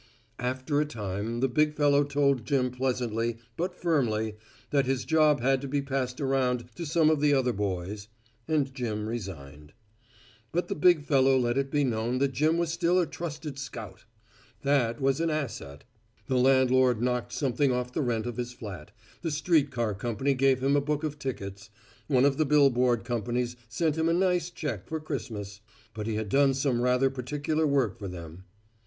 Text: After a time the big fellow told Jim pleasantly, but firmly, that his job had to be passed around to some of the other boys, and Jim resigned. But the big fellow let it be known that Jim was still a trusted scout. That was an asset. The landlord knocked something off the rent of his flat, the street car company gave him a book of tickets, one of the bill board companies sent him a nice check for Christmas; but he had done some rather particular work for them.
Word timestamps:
After 0.39 0.81
a 0.81 0.85
time 0.85 1.41
the 1.41 1.47
big 1.47 1.75
fellow 1.75 2.03
told 2.03 2.43
Jim 2.43 2.71
pleasantly, 2.71 3.37
but 3.55 3.75
firmly, 3.75 4.35
that 4.71 4.87
his 4.87 5.05
job 5.05 5.41
had 5.41 5.61
to 5.61 5.67
be 5.67 5.79
passed 5.83 6.19
around 6.19 6.65
to 6.73 6.87
some 6.87 7.11
of 7.11 7.21
the 7.21 7.35
other 7.35 7.53
boys, 7.53 8.07
and 8.47 8.73
Jim 8.73 9.05
resigned. 9.07 9.73
But 10.51 10.69
the 10.69 10.75
big 10.75 11.03
fellow 11.05 11.37
let 11.37 11.55
it 11.55 11.69
be 11.69 11.83
known 11.83 12.17
that 12.17 12.31
Jim 12.31 12.57
was 12.57 12.71
still 12.73 12.99
a 12.99 13.05
trusted 13.05 13.59
scout. 13.59 14.05
That 14.63 14.99
was 14.99 15.21
an 15.21 15.29
asset. 15.29 15.83
The 16.25 16.37
landlord 16.39 16.99
knocked 16.99 17.31
something 17.31 17.71
off 17.71 17.93
the 17.93 18.01
rent 18.01 18.25
of 18.25 18.37
his 18.37 18.53
flat, 18.53 18.89
the 19.21 19.29
street 19.29 19.69
car 19.69 19.93
company 19.93 20.33
gave 20.33 20.63
him 20.63 20.75
a 20.75 20.81
book 20.81 21.03
of 21.03 21.19
tickets, 21.19 21.69
one 22.07 22.25
of 22.25 22.37
the 22.37 22.45
bill 22.47 22.71
board 22.71 23.03
companies 23.03 23.55
sent 23.69 23.99
him 23.99 24.09
a 24.09 24.13
nice 24.13 24.49
check 24.49 24.87
for 24.87 24.99
Christmas; 24.99 25.61
but 25.93 26.07
he 26.07 26.15
had 26.15 26.27
done 26.29 26.55
some 26.55 26.81
rather 26.81 27.11
particular 27.11 27.67
work 27.67 27.99
for 27.99 28.07
them. 28.07 28.45